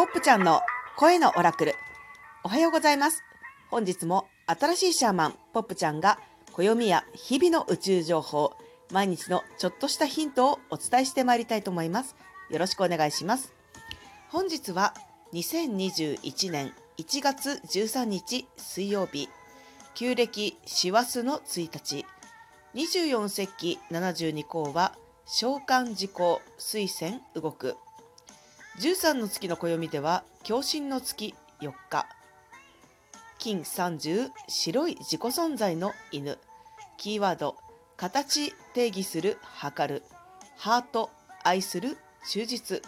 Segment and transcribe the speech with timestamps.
[0.00, 0.62] ポップちゃんの
[0.96, 1.74] 声のオラクル。
[2.42, 3.22] おはようございます。
[3.70, 6.18] 本日も新しいシャーマン、ポップちゃんが
[6.54, 8.54] 暦や日々の宇宙情報、
[8.90, 12.16] 毎日のちょっとしたヒントをお伝えしてまいりたいと思います。
[12.48, 13.52] よろしくお願いします。
[14.30, 14.94] 本日は
[15.34, 19.28] 2021年1月13日水曜日、
[19.94, 22.06] 旧暦師走の1日、
[22.74, 24.94] 24節気72項は
[25.26, 27.76] 召喚時効水仙動く
[28.80, 32.06] 13の月の暦では共振の月4日。
[33.38, 36.38] 金30白い自己存在の犬。
[36.96, 37.58] キーワード
[37.98, 40.02] 形定義する測る。
[40.56, 41.10] ハート
[41.44, 42.82] 愛する忠実。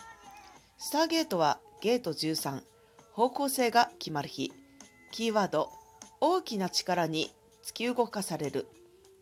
[0.78, 2.62] スターゲートはゲート13
[3.12, 4.50] 方向性が決まる日。
[5.10, 5.68] キーワード
[6.22, 7.30] 大きな力に
[7.66, 8.66] 突き動かされる。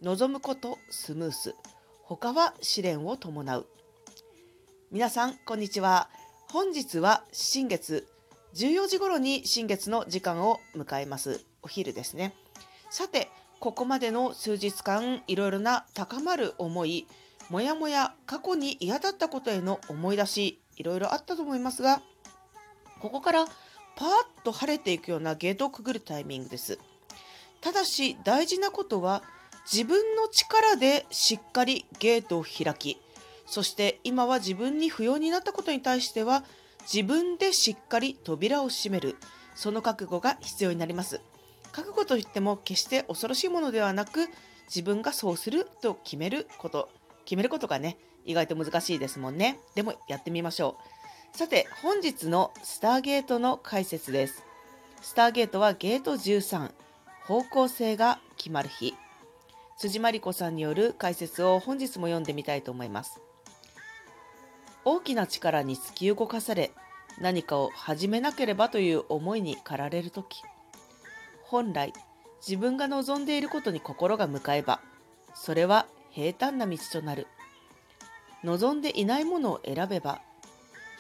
[0.03, 1.57] 望むことスムース。
[2.05, 3.67] 他は試練を伴う。
[4.93, 6.09] 皆さんこんにちは。
[6.53, 8.09] 本日は新月。
[8.57, 11.45] 14時頃に新月の時間を迎えます。
[11.63, 12.35] お昼ですね。
[12.91, 17.07] さてここまでの数日間いろいろな高まる思い
[17.51, 22.03] もやもや過去に嫌だったことへの思い出しいろいろあったと思いますが
[22.99, 24.11] ここからパーッ
[24.43, 26.81] と晴れていくようなゲートをくぐるタイミングです。
[27.61, 29.23] ただし大事なことは
[29.73, 33.01] 自分の力でしっかりゲートを開き
[33.51, 36.45] そして今は自分に不要になったことに対しては
[36.83, 39.17] 自分でしっかり扉を閉める。
[39.57, 41.21] その覚悟が必要になります。
[41.73, 44.29] 覚悟といっても決して恐ろしいものではなく
[44.67, 46.91] 自分がそうすると決めること。
[47.25, 49.59] 決めることがね意外と難しいですもんね。
[49.75, 50.77] でもやってみましょ
[51.35, 51.37] う。
[51.37, 54.45] さて本日のスターゲートの解説です。
[55.03, 56.71] スターゲートはゲート13
[57.25, 58.95] 方向性が決まる日。
[59.77, 63.21] 辻真理子さんによる解説を本日も読んでみたいと思います。
[64.85, 66.73] 大きな力に突き動かされ
[67.21, 70.43] 何かを始めなければという思いに駆られる時
[71.45, 71.93] 本来
[72.47, 74.81] 自分が望んでいることに心が向かえば
[75.35, 77.27] それは平坦な道となる。
[78.43, 80.21] 望んでいないものを選べば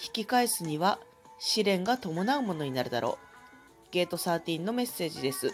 [0.05, 0.99] 引き返すには
[1.39, 3.91] 試練が伴うものになるだろう。
[3.91, 5.53] ゲート13のメッセージです。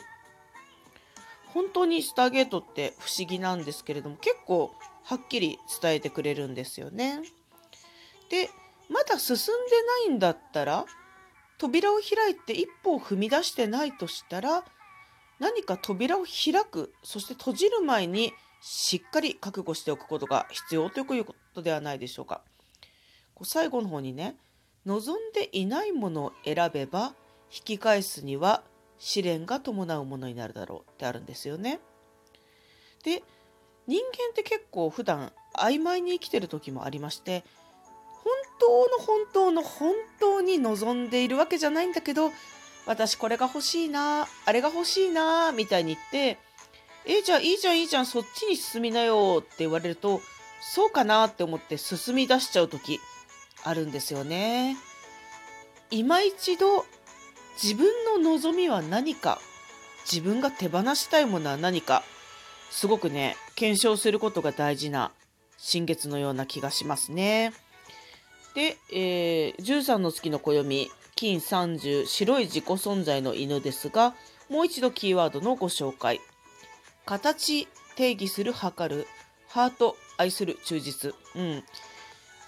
[1.55, 7.21] 本当にスターゲートって不思議なんですけれども結構はっきり伝えてくれるんですよね。
[8.31, 8.51] で
[8.89, 10.87] まだ進んでないんだったら
[11.59, 14.65] 扉を開いて一歩を踏み出してないとしたら
[15.39, 22.41] 何か扉を開くそして閉じる前にしっかり覚悟しておくことが必要ということではないでしょうか。
[23.35, 24.37] こう最後の方にね
[24.87, 27.15] 望んでいないものを選べば
[27.53, 28.63] 引き返すには
[28.99, 31.81] 試練が伴うものになるだろうってあるんですよね。
[33.05, 33.23] で
[33.87, 37.45] 人間って結構普段曖昧に生きてる時もありまして
[38.59, 42.33] 当の本当の本当に望んでいるわけじゃないんだけど
[42.87, 46.39] 私これが欲しいなあれが欲しいなみたいに言って
[47.05, 50.21] えじゃあいいじゃんいいじゃんそっちに進みなよって言われると
[50.61, 53.01] そうかなって思って進み出しちゃう時
[53.63, 54.77] あるんですよね。
[55.91, 56.85] 今一度
[57.63, 59.41] 自分の望みは何か
[60.05, 62.03] 自分が手放したいものは何か
[62.71, 65.13] すごくね検証することが大事な
[65.57, 67.53] 新月のような気がしますね。
[68.57, 74.15] で、えー、13の月の暦金30白い自己存在の犬ですが
[74.49, 76.21] もう一度キーワードのご紹介。
[77.05, 79.07] 形定義する測る
[79.49, 81.15] ハート愛する忠実。
[81.35, 81.51] うん。
[81.51, 81.63] やっ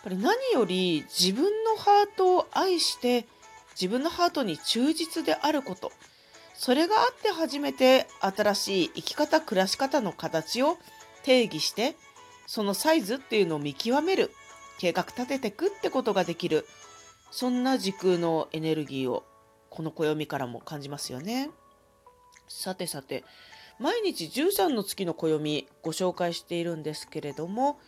[0.03, 3.27] ぱり何より自分のハートを愛して
[3.73, 5.93] 自分のハートに忠実であること。
[6.55, 10.79] それがあって初めて新しい生き方暮らし方の形を
[11.23, 11.97] 定義して
[12.47, 14.33] そのサイズっていうのを見極める。
[14.79, 16.67] 計画立ててくってことができる。
[17.31, 19.25] そんな時空のエネルギーを
[19.69, 21.51] この暦からも感じますよね。
[22.49, 23.25] さてさて
[23.79, 27.79] 毎日13の月の暦ご紹介しているんですけれども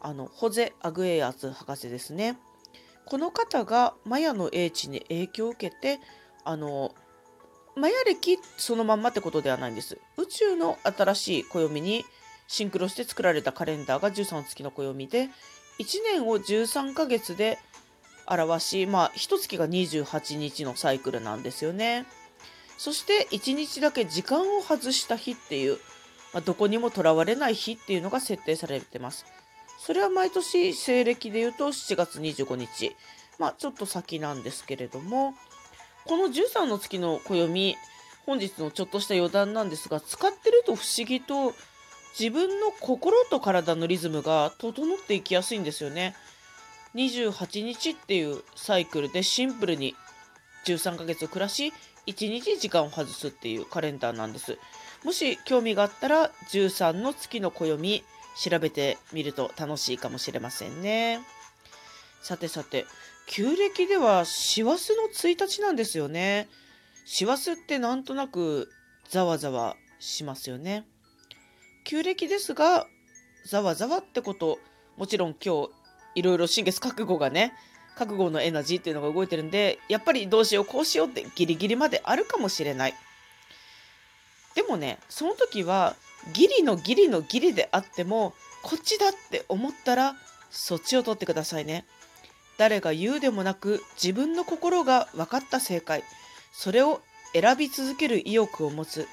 [0.00, 2.38] あのホゼ・アグエアツ博士ですね。
[3.04, 5.98] この方がマヤの英知に影響を受けて
[6.44, 6.94] あの
[7.74, 9.98] マヤ歴そのまんまってことではないんです。
[10.16, 12.04] 宇宙の新しい暦に
[12.46, 15.28] シンクロして作られたカレンダーが13の月の暦で
[15.78, 17.58] 1年を13ヶ月で
[18.26, 22.06] 表し、まあ、1月が28日のサイクルなんですよね。
[22.76, 25.78] そして1日だけ時間を外した日っていう、
[26.32, 29.24] まあ、どこにもとらわれない日っていうのが設定されてます。
[29.78, 32.94] それは毎年西暦で言うと7月25日。
[33.38, 35.34] まあ、ちょっと先なんですけれども、
[36.04, 37.76] この13の月の暦、
[38.26, 41.54] 本日のちょっとした余談なんですが、使ってると不思議と
[42.18, 46.16] 自分の心と体のリズムが整っていきやすいんですよね。
[46.94, 49.94] 28日っていうサイクルでシンプルに
[50.66, 51.72] 13ヶ月暮らし
[52.06, 54.58] 1日時間を外すっていうカレンダーなんです。
[55.04, 58.04] もし興味があったら13の月の暦
[58.36, 61.20] 調べてみると楽しいかもしれませんね。
[62.20, 62.84] さてさて
[63.28, 66.48] 旧暦では師走の1日なんですよね。
[67.04, 68.70] 師走ってなんとなく
[69.08, 70.84] ざわざわしますよね。
[71.88, 72.86] 旧暦ですが
[73.46, 74.58] ざわざわってこと
[74.98, 75.70] もちろん今日
[76.16, 77.54] いろいろ新月覚悟がね
[77.96, 82.94] 覚悟のエナジーっていうのが動いてるんでやっぱりどうしようこうしようってギリギリまであるかもしれない。
[84.54, 85.96] でもねその時は
[86.34, 90.14] ギリのギリのギリであってもこっちだって思ったら
[90.50, 91.86] そっちを取ってくださいね。
[92.58, 96.04] 誰が言うでもなく自分の心が分かった正解。
[96.52, 97.00] それを
[97.32, 99.08] 選び続ける意欲を持つ。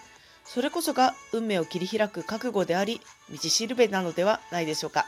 [0.45, 3.01] それこそが運命を切り開く覚悟であり
[3.31, 5.06] 道しるべなのではないでしょうか。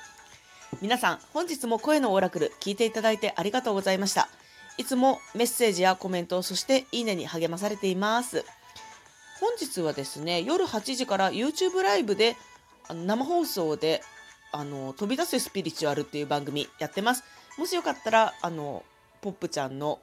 [0.81, 4.27] 皆さん本日も声のオラクル聞いていただいてありがとうございました。
[4.77, 8.43] いつもメッセージやコメントそしていいねに励まされています。
[9.39, 12.35] 本日はですね夜8時から YouTube ライブで
[12.89, 14.01] 生放送で
[14.51, 17.23] あの飛び出すスピリチュアルっていう番組やってます。
[17.57, 18.83] もしよかったらあの
[19.21, 19.99] ポップちゃんの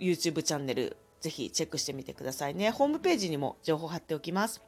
[0.00, 0.96] YouTube チャンネル
[1.26, 2.70] ぜひチェックしてみてくださいね。
[2.70, 4.62] ホームページにも情報貼っておきます。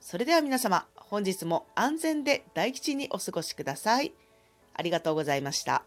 [0.00, 4.12] それでは皆様本日も安全で大吉にお過ごしください。
[4.74, 5.84] ありがとうございました。